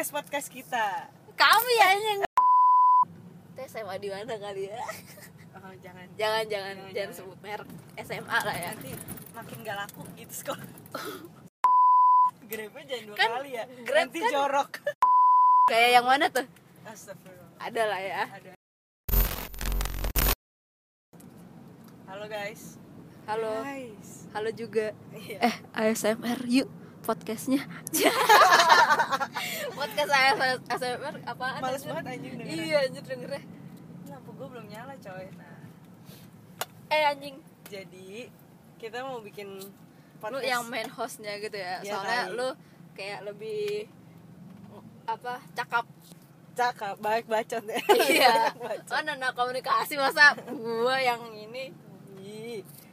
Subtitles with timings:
[0.00, 0.86] podcast podcast kita.
[1.36, 2.20] Kami ya yang
[3.52, 4.80] Teh SMA di mana kali ya?
[5.60, 6.08] Oh, jangan.
[6.16, 6.48] Jangan jangan.
[6.48, 7.12] Jangan, jangan, jangan.
[7.12, 7.68] sebut merek
[8.00, 8.72] SMA lah ya.
[8.72, 8.96] Nanti
[9.36, 10.64] makin gak laku gitu sekolah
[12.48, 13.64] Grabnya jangan dua Kan kali ya.
[13.84, 14.70] Grab nanti kan- jorok.
[15.68, 16.46] Kayak yang mana tuh?
[16.88, 17.48] Astagfirullah.
[17.60, 18.22] Ada lah ya.
[18.24, 18.52] Ada.
[22.08, 22.80] Halo guys.
[23.28, 23.52] Halo.
[23.68, 24.10] Guys.
[24.32, 24.96] Halo juga.
[25.12, 25.44] Iya.
[25.44, 26.72] Eh ASMR yuk
[27.04, 27.68] podcastnya
[29.78, 33.42] podcast ASMR apaan males banget anjing dengeran iya anjir dengernya.
[34.10, 35.26] Lampu gue belum nyala coy.
[35.36, 35.60] Nah.
[36.90, 37.36] Eh anjing.
[37.70, 38.26] Jadi
[38.80, 39.68] kita mau bikin lu
[40.20, 40.44] podcast.
[40.44, 41.80] yang main hostnya gitu ya?
[41.80, 42.36] Iya, soalnya kali.
[42.36, 42.48] lu
[42.98, 43.88] kayak lebih
[45.06, 45.84] apa cakap.
[46.50, 47.80] Cakep baik bacot ya.
[48.10, 48.34] Iya.
[48.84, 51.72] Kan anak komunikasi masa gua yang ini?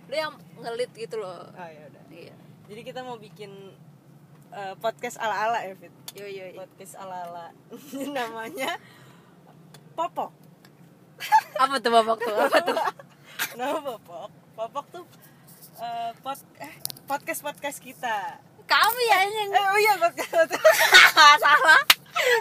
[0.08, 0.32] Lu yang
[0.62, 1.52] ngelit gitu loh.
[1.52, 2.04] Oh ya udah.
[2.14, 2.36] Iya.
[2.68, 3.76] Jadi kita mau bikin
[4.54, 5.94] eh, podcast ala ala ya Fit?
[6.16, 6.64] Yo yo yo.
[6.64, 7.46] podcast ala ala
[8.18, 8.80] namanya
[9.98, 10.32] popok.
[11.58, 12.36] Apa tuh babak tuh?
[12.38, 12.78] Apa tuh?
[13.58, 14.30] Nama popok.
[14.54, 15.06] Popok tuh
[15.82, 18.42] eh, pod eh, podcast podcast kita.
[18.68, 20.52] Kami ya yang eh oh iya podcast,
[21.46, 21.82] salah.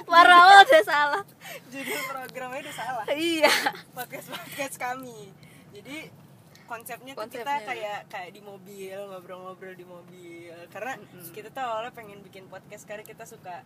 [0.09, 1.23] Parah banget ya salah.
[1.71, 3.07] Judul programnya udah salah.
[3.15, 3.53] Iya.
[3.95, 5.31] Podcast podcast kami.
[5.71, 6.11] Jadi
[6.67, 7.65] konsepnya tuh kita Konsepnya.
[7.65, 11.31] kayak kayak di mobil ngobrol-ngobrol di mobil karena Mm-mm.
[11.31, 13.63] kita tuh awalnya pengen bikin podcast karena kita suka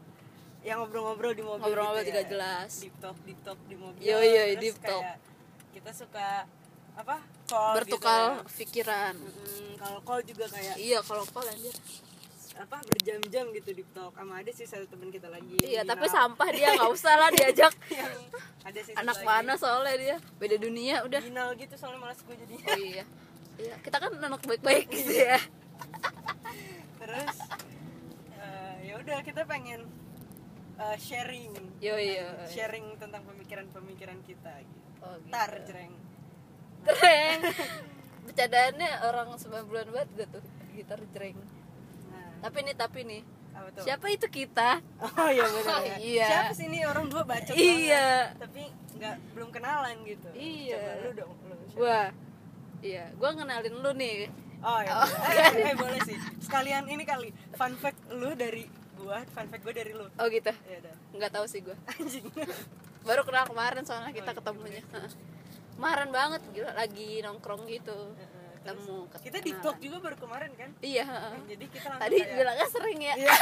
[0.60, 2.28] yang ngobrol-ngobrol di mobil Ngobrol-ngobrol gitu ya.
[2.28, 2.70] jelas.
[2.78, 5.04] deep talk deep talk di mobil Yo, yo, Terus deep talk.
[5.70, 6.44] kita suka
[6.92, 9.30] apa call bertukar gitu pikiran ya.
[9.30, 11.72] Mm, kalau call juga kayak iya kalau call anjir
[12.60, 16.48] apa berjam-jam gitu deep talk sama ada sih satu teman kita lagi iya tapi sampah
[16.52, 17.72] dia nggak usah lah diajak.
[17.88, 18.12] Yang
[18.60, 19.28] ada sih anak lagi.
[19.28, 20.16] mana soalnya dia.
[20.36, 21.20] Beda dunia udah.
[21.24, 22.66] Ginal gitu soalnya malas gue jadinya.
[22.68, 23.04] Oh iya.
[23.56, 25.40] Iya kita kan anak baik-baik gitu ya.
[27.00, 27.36] Terus
[28.36, 29.88] eh, ya udah kita pengen
[30.76, 31.56] eh, sharing.
[31.80, 34.88] Yo yo sharing tentang pemikiran-pemikiran kita gitu.
[35.00, 35.32] oh, gitu.
[35.32, 35.96] tar jreng.
[36.84, 37.40] Keren
[38.28, 40.44] bercandaannya orang 90-an banget gak tuh
[40.76, 41.36] gitar jreng
[42.40, 43.22] tapi nih tapi nih
[43.76, 44.80] siapa itu kita?
[44.98, 45.96] Oh iya benar ya.
[46.10, 46.26] Iya.
[46.26, 48.32] siapa sih ini orang dua bacot Iya.
[48.32, 48.62] banget, tapi
[48.96, 50.28] nggak belum kenalan gitu.
[50.32, 50.76] Iya.
[50.76, 51.76] coba lu dong lu siapa?
[51.76, 52.00] gua
[52.80, 54.16] iya gua kenalin lu nih.
[54.60, 55.44] Oh ya Oh, boleh.
[55.56, 56.16] eh, eh, boleh sih.
[56.38, 58.64] Sekalian ini kali fun fact lu dari
[58.94, 60.04] gua fun fact gua dari lu.
[60.10, 60.52] Oh gitu?
[60.62, 61.76] Ya udah nggak tahu sih gua.
[61.90, 62.26] Anjing.
[63.08, 64.82] Baru kenal kemarin soalnya kita Oh, iya, ketemunya.
[64.90, 65.10] Heeh.
[65.72, 68.12] kemarin banget gila lagi nongkrong gitu
[68.60, 70.70] ketemu kita di talk juga baru kemarin kan?
[70.84, 71.34] Iya heeh.
[71.56, 73.14] jadi kita langsung tadi kayak, bilangnya sering ya.
[73.16, 73.32] Iya.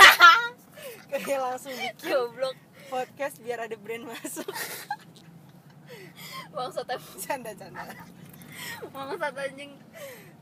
[1.27, 2.56] kayak langsung bikin goblok.
[2.89, 4.49] podcast biar ada brand masuk.
[6.55, 7.84] Bangsat em- canda canda
[8.95, 9.73] bangsat anjing.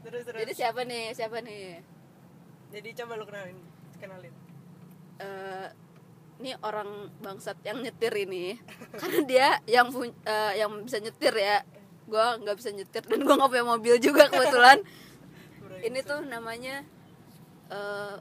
[0.04, 0.40] Terus terus.
[0.44, 1.82] Jadi siapa nih siapa nih?
[2.70, 3.58] Jadi coba lu kenalin
[3.98, 4.34] kenalin.
[5.16, 5.68] Eh,
[6.44, 8.60] ini orang bangsat yang nyetir ini.
[9.00, 9.88] Karena dia yang
[10.22, 11.64] eh, yang bisa nyetir ya
[12.06, 14.78] gua nggak bisa nyetir dan gua nggak punya mobil juga kebetulan.
[15.82, 16.82] Ini tuh namanya
[17.70, 18.16] eh,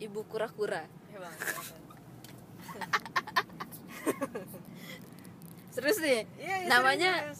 [0.00, 0.86] ibu kura-kura.
[1.10, 1.34] Ya bang.
[5.74, 6.26] Serius nih?
[6.38, 7.30] Iya, iya, namanya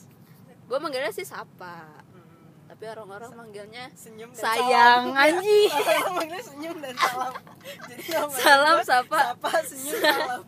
[0.70, 1.98] gua manggilnya sih Sapa.
[2.10, 2.26] Hmm.
[2.70, 5.18] tapi orang-orang manggilnya senyum dan sayang salam.
[5.18, 5.70] anjing.
[5.90, 7.34] Orang manggilnya senyum dan salam.
[7.90, 8.02] Jadi
[8.38, 9.34] Salam, sapa.
[9.34, 10.42] sapa senyum salam.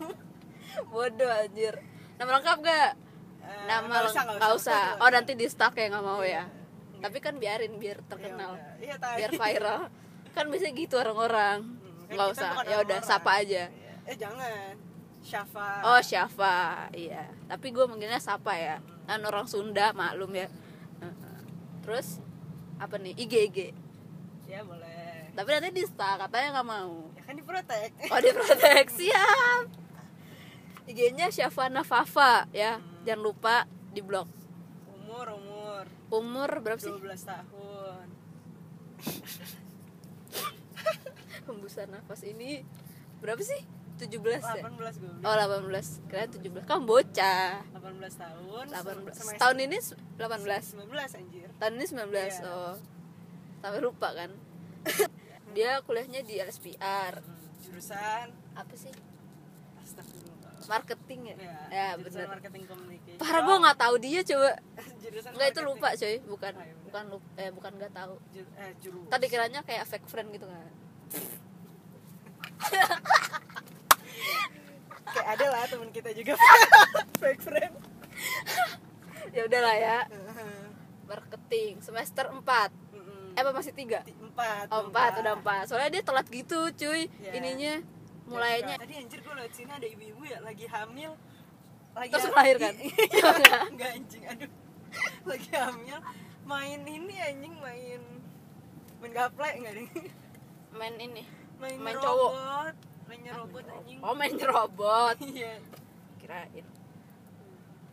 [0.95, 1.75] Bodoh anjir.
[2.23, 3.02] Nama lengkap gak
[3.43, 4.85] Eh, nama nggak leng- nggak usah.
[4.97, 6.43] oh nanti di stack ya nggak mau ya?
[6.43, 6.43] Iya.
[7.01, 8.53] tapi kan biarin biar Ya terkenal.
[8.79, 8.95] iya.
[8.97, 9.81] Biar viral.
[10.35, 11.59] Kan biasanya gitu orang-orang.
[11.61, 12.51] Hmm, nggak usah.
[12.65, 13.67] ya udah sapa aja.
[13.67, 13.93] Iya.
[14.05, 14.73] eh jangan.
[15.21, 15.69] Syafa.
[15.85, 16.59] Oh Syafa.
[16.91, 17.27] Iya.
[17.47, 18.79] Tapi gue manggilnya Sapa ya.
[19.05, 20.47] Kan orang Sunda maklum ya.
[21.81, 22.23] Terus
[22.77, 23.15] apa nih?
[23.17, 23.59] IG IG
[24.47, 25.31] ya boleh.
[25.33, 27.11] Tapi nanti di stack katanya nggak mau.
[27.13, 27.91] Ya kan diprotek.
[28.09, 29.67] Oh di protek siap
[30.85, 32.77] IG-nya Syafana Fafa ya.
[32.77, 33.03] Hmm.
[33.03, 33.57] jangan lupa
[33.91, 34.27] di blog.
[34.89, 35.85] Umur umur.
[36.09, 36.91] Umur berapa sih?
[36.91, 38.07] 12 tahun.
[41.43, 42.63] Hembusan nafas ini
[43.19, 43.59] berapa sih?
[43.99, 44.63] 17 ya?
[44.67, 47.63] 18 gue oh 18 kira 17 kamu bocah.
[47.71, 47.79] 18
[48.19, 51.49] tahun 18 semester tahun ini s- 18 19 anjir.
[51.53, 52.47] Tahun ini 19 Iya.
[52.49, 52.75] oh.
[53.59, 54.31] Sampai lupa kan?
[55.55, 58.27] Dia kuliahnya di LSPR Hmm, jurusan?
[58.55, 58.91] Apa sih
[60.65, 61.35] marketing ya?
[61.35, 62.29] Ya, ya jurusan bener.
[62.31, 63.19] marketing communication.
[63.19, 64.51] Parah gue nggak tahu dia coba.
[64.99, 66.17] Jurusan nggak itu lupa coy.
[66.23, 66.85] Bukan Oh, iya bener.
[66.85, 68.15] bukan lupa eh bukan nggak tahu.
[68.31, 68.73] Ju- eh,
[69.09, 70.67] tadi kiranya kayak fake friend gitu kan.
[75.05, 76.33] Kayak ada lah teman kita juga.
[77.21, 77.75] Fake friend.
[79.33, 79.99] Ya udahlah ya.
[81.03, 82.45] Marketing semester 4
[82.93, 83.33] Mm-mm.
[83.33, 84.05] eh apa masih tiga?
[84.05, 85.21] Empat oh empat.
[85.21, 85.65] udah empat.
[85.65, 87.33] Soalnya dia telat gitu cuy Iya.
[87.33, 87.75] ininya
[88.33, 88.77] mulainya.
[88.81, 91.13] Tadi anjir gue lewat sini ada ibu-ibu ya lagi hamil
[91.93, 92.73] lagi Terus melahirkan?
[92.81, 94.51] Iya, enggak anjing aduh.
[95.29, 95.99] Lagi hamil
[96.43, 98.03] main ini anjing main
[98.99, 99.89] main gaple enggak deh?
[100.73, 101.23] Main ini
[101.61, 102.33] main, Main robot cowok.
[103.07, 103.99] mainnya robot anjing.
[104.01, 105.17] Oh main robot.
[105.33, 105.53] Iya.
[106.17, 106.67] Kirain.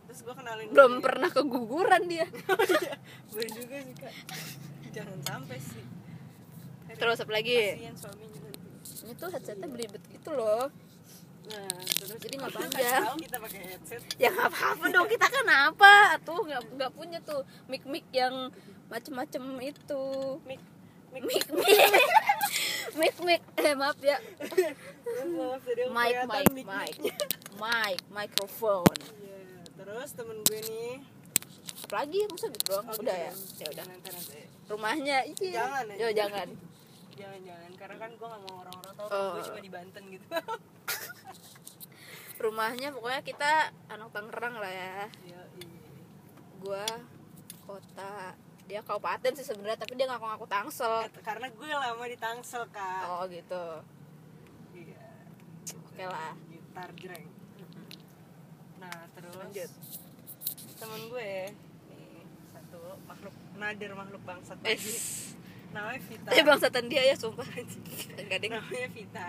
[0.08, 1.04] Terus gue kenalin belum dia.
[1.04, 2.26] pernah keguguran dia.
[2.26, 2.94] Iya,
[3.30, 4.14] gue juga sih kak
[4.90, 5.84] jangan sampai sih.
[6.90, 7.54] Terus apa lagi?
[7.78, 8.49] Kasihan suaminya
[9.00, 10.68] nanti itu headsetnya belibet gitu loh.
[11.48, 13.16] Nah terus Jadi nggak panjang.
[13.16, 14.00] kita pakai headset.
[14.20, 15.94] Ya nggak apa-apa dong kita kan apa?
[16.20, 18.52] Tuh nggak nggak punya tuh mic mic yang
[18.86, 20.04] macem-macem itu.
[20.44, 20.60] Mic
[21.10, 21.24] mic.
[21.26, 21.44] Mic
[22.94, 24.18] mic mic eh maaf ya.
[25.90, 26.94] Mic mic mic mic.
[27.60, 28.96] Mic microphone.
[29.20, 29.36] Iya,
[29.76, 30.96] terus temen gue nih.
[31.84, 32.86] Apa lagi masa gitu doang.
[32.88, 33.32] Udah ya?
[33.58, 33.84] Ya udah.
[34.70, 35.18] Rumahnya.
[35.28, 35.52] Iya.
[35.60, 36.16] Jangan, Yo, anjing.
[36.16, 36.48] jangan
[37.20, 39.30] Jangan-jangan, karena kan gue gak mau orang-orang tahu Oh.
[39.34, 40.26] gue cuma di Banten gitu.
[42.40, 43.50] Rumahnya pokoknya kita
[43.86, 45.04] anak Tangerang lah ya.
[46.58, 46.84] Gua
[47.62, 48.32] kota
[48.64, 51.04] dia kabupaten sih sebenarnya tapi dia ngaku-ngaku Tangsel.
[51.04, 53.02] Kat- Karena gue lama di Tangsel, Kak.
[53.06, 53.64] Oh gitu.
[54.72, 55.04] Iya.
[55.84, 56.32] Oke lah.
[56.48, 57.28] Gitar jreng.
[58.78, 59.70] Nah, terus Lanjut.
[60.74, 61.32] Temen gue
[61.90, 64.96] nih satu makhluk nadir makhluk bangsat eh lagi
[65.70, 66.28] namanya Vita.
[66.30, 67.46] Tapi bangsatan dia ya sumpah.
[68.18, 69.28] Enggak deh namanya Vita.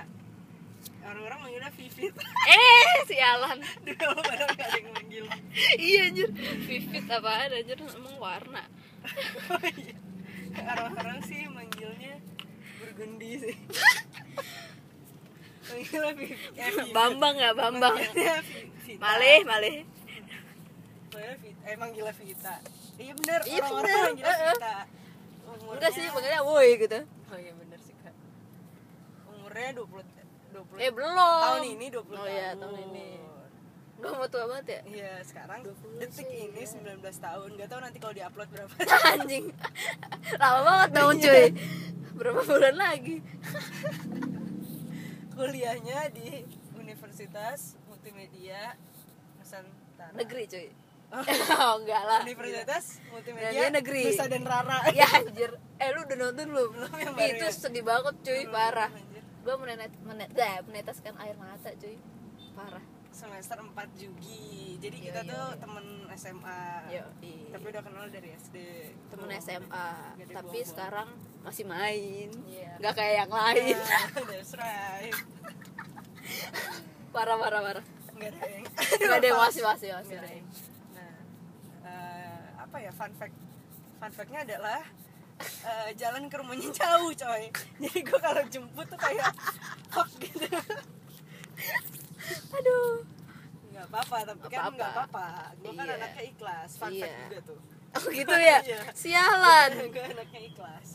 [1.02, 2.14] Orang-orang manggilnya Vivit.
[2.46, 5.26] Eh sialan dulu padahal gak ada yang manggil.
[5.78, 6.30] Iya anjir.
[6.70, 7.78] Vivid apaan anjir?
[7.82, 8.64] Emang warna.
[9.50, 9.96] Oh, iya.
[10.62, 12.22] orang-orang sih manggilnya
[12.78, 13.56] burgundi sih.
[15.74, 16.40] Manggilnya Vivit.
[16.54, 16.94] Eh, Vivit.
[16.94, 17.98] Bambang ya Bambang.
[17.98, 18.38] Vita.
[19.02, 19.76] malih malih.
[21.10, 21.62] Manggilnya Vita.
[21.66, 22.56] eh manggilnya Vita.
[23.02, 23.40] Iya bener.
[23.50, 24.54] Iya, orang-orang manggilnya Eh, eh.
[24.54, 24.78] Vita
[25.60, 27.00] umurnya enggak sih makanya woi gitu.
[27.32, 28.16] Oh iya bener sih kak.
[29.28, 30.04] Umurnya 20
[30.52, 31.16] 20 eh belum.
[31.16, 32.76] tahun ini 20 oh tahun iya tahun.
[32.92, 33.08] ini.
[34.02, 34.82] Gua mau tua banget ya?
[34.90, 37.50] Iya sekarang 20 detik sih, ini 19 tahun.
[37.54, 38.74] Gak tau nanti kalau diupload berapa.
[39.14, 39.46] Anjing.
[40.42, 41.46] Lama banget dong cuy.
[42.18, 43.18] Berapa bulan lagi?
[45.38, 46.46] Kuliahnya di
[46.78, 48.74] Universitas Multimedia
[49.38, 50.18] Nusantara.
[50.18, 50.68] Negeri cuy
[51.60, 52.22] oh enggak lah.
[52.24, 54.08] Universitas Multimedia dia negeri.
[54.08, 54.80] Nusa dan Rara.
[54.94, 55.52] Ya anjir.
[55.76, 56.70] Eh lu udah nonton belum?
[56.74, 57.52] Belum yang baru itu ya?
[57.52, 58.42] sedih banget cuy.
[58.42, 58.90] Belum, parah.
[59.42, 61.98] gue menetes menet dah, meneteskan air mata cuy.
[62.54, 62.84] Parah.
[63.12, 64.78] Semester 4 Jugi.
[64.78, 65.60] Jadi Iya, kita iya, tuh iya.
[65.60, 67.04] temen SMA yo
[67.52, 68.56] Tapi udah kenal dari SD
[69.12, 69.38] temen Tuh.
[69.38, 70.64] SMA tapi buang-buang.
[70.64, 71.10] sekarang
[71.42, 72.30] masih main.
[72.46, 72.72] Iya.
[72.80, 73.76] nggak kayak yang lain.
[74.24, 75.12] That's right.
[77.12, 77.86] Parah parah parah.
[78.14, 78.64] Gak ada yang
[79.02, 80.50] nggak ada masih masih masih Nggak ada yang-
[80.94, 81.16] Nah,
[81.84, 83.36] eh, apa ya fun fact?
[84.00, 84.80] Fun factnya adalah
[85.42, 87.44] eh, jalan ke rumahnya jauh, coy.
[87.78, 89.28] Jadi gue kalau jemput tuh kayak
[89.88, 90.48] fuck gitu.
[92.52, 93.04] aduh
[93.68, 95.26] Nggak apa-apa, tapi Nggak kan nggak apa-apa.
[95.28, 95.56] apa-apa.
[95.58, 95.96] Gue kan Iya.
[95.98, 96.70] anaknya ikhlas.
[96.78, 97.20] Fun fact Iya.
[97.26, 97.60] juga tuh.
[97.92, 98.82] oh gitu ya Iya.
[98.94, 100.88] sialan gue anaknya ikhlas.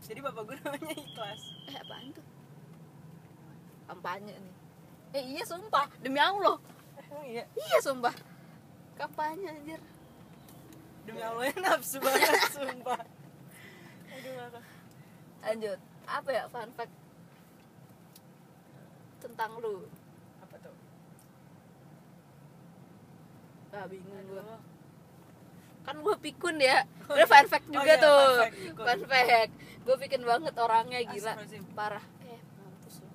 [0.00, 1.40] Jadi bapak gue namanya ikhlas.
[1.66, 2.26] eh apaan tuh
[3.84, 4.54] kampanye nih
[5.10, 6.60] eh iya sumpah demi allah
[7.00, 7.44] Emang iya.
[7.50, 8.12] iya sumpah
[8.94, 9.80] kampanye anjir
[11.08, 13.00] Demi Allah ya nafsu banget, sumpah.
[14.12, 14.60] Aduh,
[15.40, 15.78] lanjut.
[16.04, 16.92] Apa ya fun fact?
[19.18, 19.88] Tentang lu.
[20.40, 20.74] Apa tuh?
[23.68, 24.60] ah bingung Aduh.
[25.84, 26.84] kan gua pikun ya.
[27.08, 28.20] Udah fun fact Oh juga iya, tuh.
[28.20, 28.84] fun fact, pikun.
[29.08, 29.52] fact.
[29.84, 31.32] Gua pikir banget orangnya gila.
[31.72, 32.04] Parah.
[32.22, 33.08] Eh mampus lu.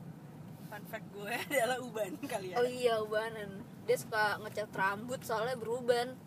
[0.65, 2.55] Fun fact gue adalah uban kali ya.
[2.57, 3.61] oh iya ubanan.
[3.85, 6.17] Dia suka ngecat rambut soalnya beruban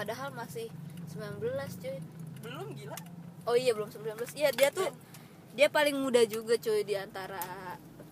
[0.00, 0.72] padahal masih
[1.12, 1.44] 19
[1.76, 1.98] cuy.
[2.40, 2.96] Belum gila.
[3.44, 4.88] oh iya belum 19 iya dia tuh
[5.52, 7.40] dia paling muda juga cuy di antara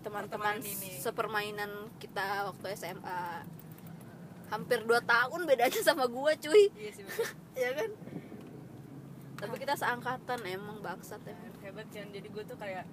[0.04, 0.60] teman-teman
[1.00, 3.44] sepermainan kita waktu SMA
[4.52, 6.68] hampir 2 tahun bedanya sama gua cuy.
[6.76, 7.04] Iya sih
[7.64, 7.90] ya kan?
[9.40, 12.84] Tapi kita seangkatan emang bangsat ya hebat kan jadi gue tuh kayak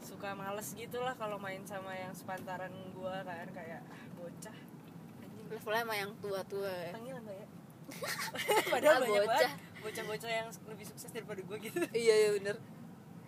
[0.00, 3.46] suka males gitu lah kalau main sama yang sepantaran gue kan.
[3.54, 4.56] Kayak ah, bocah.
[5.50, 6.94] Levelnya sama yang tua-tua ya.
[6.94, 7.59] Panggil mbak ya
[8.72, 9.30] padahal Ah, banyak bocah.
[9.30, 11.78] banget bocah-bocah yang lebih sukses daripada gue gitu.
[12.04, 12.56] Iya iya bener.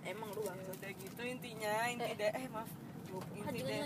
[0.03, 2.31] Emang lu bangsat udah gitu intinya inti Eh.
[2.35, 2.71] eh maaf.
[3.53, 3.85] Inti dari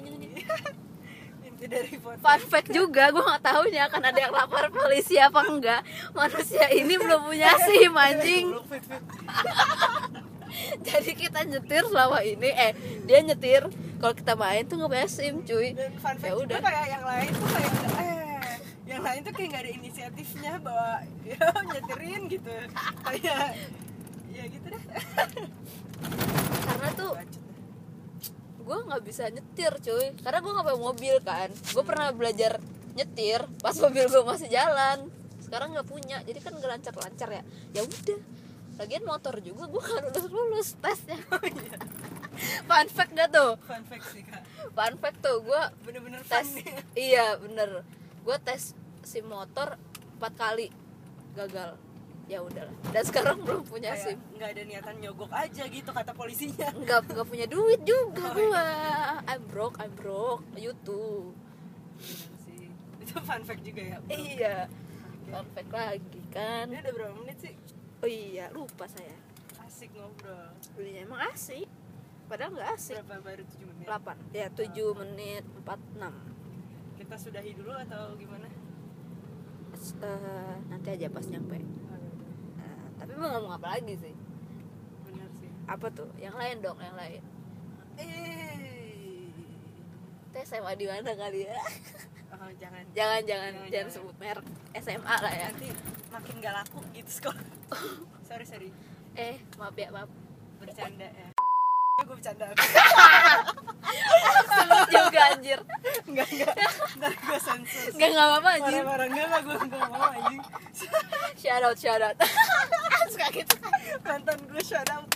[1.47, 5.41] inti dari foto fun fact juga gue nggak tahunya akan ada yang lapor polisi apa
[5.43, 5.81] enggak.
[6.13, 8.47] Manusia ini belum punya sim anjing.
[10.81, 12.73] Jadi kita nyetir selama ini eh
[13.05, 13.67] dia nyetir.
[13.97, 15.73] Kalau kita main tuh nggak punya sim cuy.
[15.73, 16.59] Ya udah.
[16.61, 18.16] kayak yang lain tuh kayak eh
[18.97, 20.91] yang lain tuh kayak nggak ada inisiatifnya bahwa
[21.29, 22.53] ya nyeterin gitu.
[23.05, 23.45] Kayak
[24.33, 24.83] ya gitu deh.
[26.65, 27.13] Karena tuh
[28.67, 30.07] gue nggak bisa nyetir cuy.
[30.25, 31.49] Karena gue nggak punya mobil kan.
[31.53, 32.57] Gue pernah belajar
[32.97, 35.13] nyetir pas mobil gue masih jalan.
[35.45, 37.43] Sekarang nggak punya jadi kan gak lancar lancar ya.
[37.77, 38.21] Ya udah
[38.77, 41.21] lagian motor juga gue kan lulus lulus tesnya.
[42.69, 43.61] Fun fact gak tuh?
[43.65, 44.43] Fun fact sih kak.
[44.73, 46.49] Fun fact tuh gue bener-bener tes
[46.97, 47.85] iya bener.
[48.25, 48.77] Gue tes
[49.07, 49.79] si motor
[50.19, 50.67] empat kali
[51.39, 51.79] gagal.
[52.27, 52.75] Ya udahlah.
[52.91, 54.19] Dan sekarang belum punya sim.
[54.19, 56.75] kayak nggak ada niatan nyogok aja gitu kata polisinya.
[56.75, 58.67] Nggak nggak punya duit juga Oh, gua.
[59.31, 60.43] I'm broke I'm broke.
[60.59, 61.39] YouTube.
[62.43, 62.67] Sih.
[62.99, 64.11] Itu fun fact juga ya bro.
[64.11, 64.67] iya.
[65.31, 66.67] Fun fact lagi kan.
[66.67, 67.55] Ini udah berapa menit sih?
[68.03, 69.15] Oh iya lupa saya.
[69.63, 70.51] Asik ngobrol.
[70.75, 71.71] Belinya emang asik.
[72.27, 73.07] Padahal nggak asik.
[73.07, 73.87] Berapa baru 7 menit?
[73.87, 76.37] 8 ya 7 menit 46
[76.97, 78.46] kita sudahi dulu atau gimana
[80.03, 81.59] Eh, nanti aja pas nyampe.
[81.59, 84.15] Eh, tapi mau ngomong apa lagi sih?
[85.07, 85.51] Bener sih.
[85.71, 86.11] Apa tuh?
[86.19, 87.23] Yang lain dong yang lain.
[88.01, 89.31] Eh
[90.37, 91.57] teh SMA di mana kali ya?
[92.37, 92.85] Oh, jangan.
[92.99, 93.53] Jangan jangan.
[93.53, 93.91] Jangan, jangan jangan.
[93.95, 94.47] sebut merek.
[94.77, 95.49] SMA lah ya.
[95.49, 95.69] Nanti
[96.13, 97.45] makin gak laku gitu sekolah.
[98.29, 98.69] Sorry sorry.
[99.17, 100.11] Eh maaf ya maaf.
[100.61, 101.36] Bercanda ya
[102.27, 102.47] bercanda.
[104.51, 105.61] Sebut juga anjir.
[106.11, 106.55] Enggak enggak.
[106.99, 110.43] Ntar gue sensor nggak nggak apa-apa anjir marah-marah enggak lah gue enggak mau anjing.
[111.39, 112.17] Shout out shout out.
[113.13, 113.55] Suka gitu.
[114.03, 115.07] Mantan gue shout out.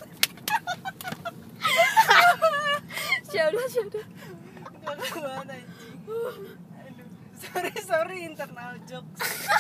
[3.27, 4.07] Shout out shout out.
[4.87, 5.67] Enggak kuat anjing.
[6.07, 9.51] Aduh sorry sorry internal jokes.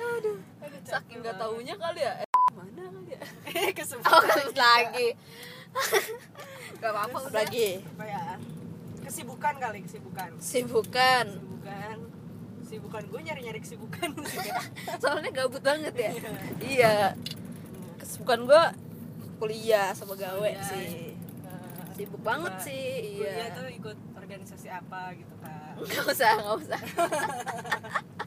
[0.00, 0.38] Aduh.
[0.64, 5.08] Aduh saking nggak taunya kali ya eh, mana kali ya eh kesebut oh kesebut lagi.
[6.76, 7.68] Gak apa-apa Terus lagi.
[7.82, 8.24] Apa ya?
[9.06, 10.28] Kesibukan kali kesibukan.
[10.38, 11.26] Sibukan
[11.66, 11.98] kesibukan.
[12.62, 13.02] Kesibukan.
[13.10, 14.08] Gue nyari nyari kesibukan.
[15.02, 16.10] Soalnya gabut banget ya.
[16.10, 16.30] Iya.
[16.62, 16.94] iya.
[17.98, 18.70] Kesibukan gua
[19.36, 20.64] kuliah sama gawe Kuliah.
[20.64, 21.12] sih.
[21.44, 26.56] Nah, sibuk banget sih kuliah iya tuh ikut organisasi apa gitu kan nggak usah nggak
[26.56, 26.80] usah.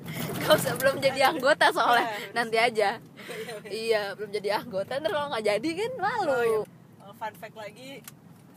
[0.10, 2.10] Nggak usah belum jadi anggota soalnya.
[2.10, 2.90] Iya, nanti aja
[3.70, 4.98] iya belum jadi anggota.
[4.98, 6.32] Ntar kalau nggak jadi kan malu.
[6.32, 6.60] Oh, iya.
[7.06, 8.04] Oh, fun fact lagi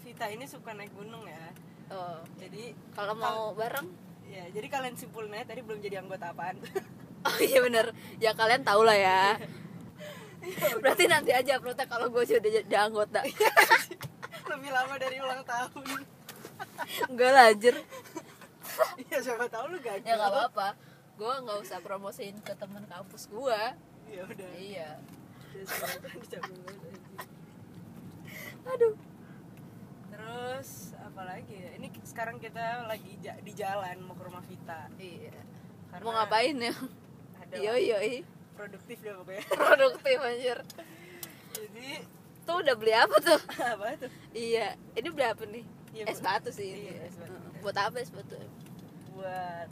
[0.02, 1.46] Vita ini suka naik gunung ya.
[1.92, 2.20] Oh.
[2.40, 3.87] Jadi kalau mau bareng?
[4.26, 6.58] Ya jadi kalian simpulin aja tadi belum jadi anggota apaan.
[7.22, 7.94] Oh iya bener.
[8.18, 9.38] Ya kalian tau lah ya.
[10.82, 13.22] Berarti nanti aja uploadnya kalau gue sudah jadi anggota.
[14.50, 16.02] Lebih lama dari ulang tahun.
[17.06, 17.78] Enggak lah anjir.
[19.06, 20.75] Ya siapa tahu lu gagal ya nggak apa-apa.
[21.14, 23.61] Gue nggak usah promosiin ke teman kampus gue
[24.12, 24.50] ya udah.
[24.57, 24.88] Iya.
[25.52, 25.64] Ya,
[28.73, 28.95] aduh.
[30.12, 31.71] Terus apa lagi ya?
[31.81, 34.87] Ini sekarang kita lagi ja- di jalan mau ke rumah Vita.
[35.00, 35.35] Iya.
[35.90, 36.75] Karena mau ngapain ya?
[37.52, 37.99] Yo yo
[38.57, 39.45] produktif deh pokoknya.
[39.76, 40.59] Produktif anjir.
[41.52, 41.88] Jadi
[42.49, 43.40] tuh udah beli apa tuh?
[43.61, 44.11] Apa tuh?
[44.33, 44.76] Iya.
[44.97, 45.64] Ini beli apa nih?
[45.92, 46.25] Iya, es Bu.
[46.25, 46.88] batu sih ini.
[46.88, 47.37] Iya, es batu.
[47.61, 48.37] Buat apa es batu
[49.12, 49.69] buat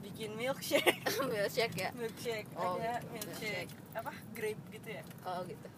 [0.00, 1.00] bikin milkshake.
[1.32, 1.90] Milkshake ya?
[1.92, 2.48] Milkshake.
[2.56, 3.06] Oh, ada gitu.
[3.12, 3.72] milkshake.
[3.94, 4.12] Apa?
[4.32, 5.02] Grape gitu ya?
[5.24, 5.68] Oh gitu.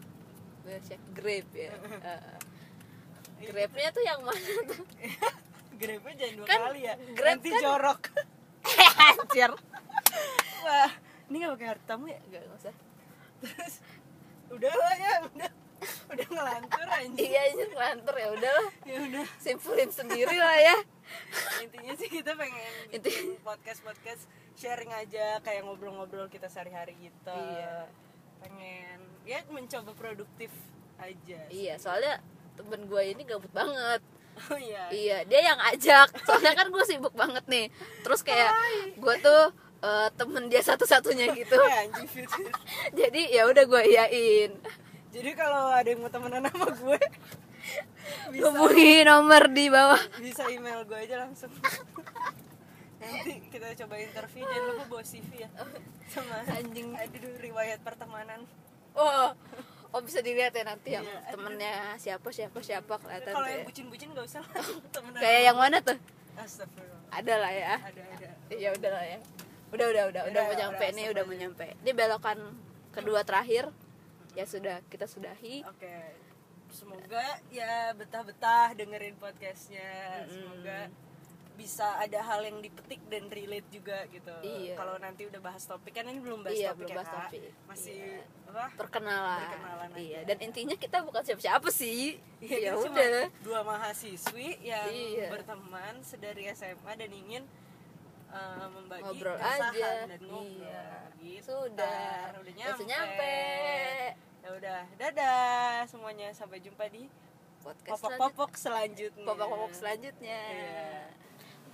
[0.63, 1.73] Milkshake grape ya.
[3.43, 3.51] Iya.
[3.51, 4.39] grape-nya tuh yang mana
[4.71, 4.87] tuh?
[5.83, 6.95] Grape nya jangan dua Kan kali ya.
[6.95, 8.03] grape nanti kan- jorok.
[9.03, 9.51] Anjir.
[10.63, 10.91] Wah.
[11.27, 12.23] Ini nggak pakai harta tamu ya?
[12.23, 12.75] Enggak nggak usah.
[13.43, 13.75] Terus
[14.47, 15.51] udah lah ya udah
[16.13, 17.29] udah ngelantur anjing.
[17.31, 18.15] Iya anjir ngelantur.
[18.15, 19.27] Ya udahlah ya udah.
[19.39, 20.77] Simpulin sendiri lah ya.
[21.63, 24.23] Intinya sih kita pengen bikin podcast podcast
[24.57, 27.35] sharing aja kayak ngobrol-ngobrol kita sehari-hari gitu.
[27.35, 27.89] Iya.
[28.43, 30.51] pengen ya mencoba produktif
[30.99, 32.19] aja iya soalnya
[32.59, 34.01] temen gue ini gabut banget.
[34.49, 34.89] Oh iya.
[34.89, 36.09] Iya, dia yang ajak.
[36.25, 37.67] Soalnya kan gue sibuk banget nih.
[38.01, 38.53] Terus kayak
[38.97, 39.43] gue tuh
[39.85, 41.57] eh, temen dia satu-satunya gitu.
[43.01, 44.53] Jadi ya udah gue iyain.
[45.13, 46.99] Jadi kalau ada yang mau temenan sama gue
[48.33, 50.01] bisa Hubungi nomor di bawah.
[50.19, 51.53] bisa email gue aja langsung
[52.99, 55.51] nanti kita coba interview jangan lupa bawa CV ya
[56.07, 56.95] sama Anjing.
[56.95, 58.43] aduh riwayat pertemanan
[58.93, 59.33] Oh,
[59.89, 61.33] oh bisa dilihat ya nanti yang Iya.
[61.33, 63.67] temennya siapa siapa siapa kelihatan kalau yang ya.
[63.67, 65.97] bucin-bucin gak usah lah temenan Kayak yang mana tuh?
[66.35, 67.75] Astagfirullah Ada lah ya.
[67.81, 69.19] ada ada Ya udah lah ya.
[69.71, 71.67] Udah udah udah udah Udah, mau nyampe udah, nih, udah mau nyampe.
[71.75, 72.39] Ini belokan
[72.91, 73.73] kedua terakhir.
[74.33, 75.61] Ya sudah kita sudahi.
[75.65, 75.93] Oke,
[76.69, 80.25] semoga ya betah-betah dengerin podcastnya.
[80.25, 80.33] Mm-mm.
[80.33, 80.79] Semoga
[81.53, 84.33] bisa ada hal yang dipetik dan relate juga gitu.
[84.41, 84.73] Iya.
[84.73, 87.43] Kalau nanti udah bahas topik kan ini belum bahas Iya, topik belum ya bahas topik.
[87.69, 88.25] Masih Iya.
[88.49, 88.65] apa?
[88.73, 89.41] Perkenalan.
[89.45, 90.27] Perkenalan Iya, aja.
[90.27, 92.17] dan intinya kita bukan siapa-siapa sih.
[92.41, 93.29] Iya, ya udah.
[93.45, 95.29] dua mahasiswi yang Iya.
[95.29, 97.45] berteman sedari SMA dan ingin
[98.33, 99.71] uh, membagi Ngobrol aja.
[100.09, 100.45] dan ngobrol.
[100.59, 100.89] Iya.
[101.17, 101.45] Gitu.
[101.45, 102.33] Sudah.
[102.33, 102.83] Udah Udah nyampe.
[102.83, 103.35] nyampe.
[104.43, 106.29] Ya udah, dadah semuanya.
[106.33, 107.07] Sampai jumpa di
[107.63, 111.15] podcast popok-popok selanjutnya popok-popok selanjutnya Iya.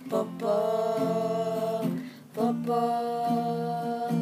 [0.05, 1.83] Popok,
[2.31, 4.13] popok,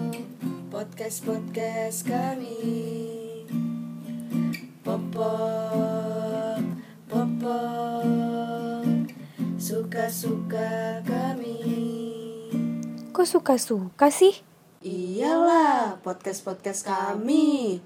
[0.72, 2.56] podcast podcast kami.
[4.80, 6.64] Popok,
[7.06, 8.88] popok,
[9.58, 10.72] suka suka
[11.04, 11.87] kami.
[13.18, 14.46] Kok suka-suka sih?
[14.86, 17.82] Iyalah, podcast podcast kami.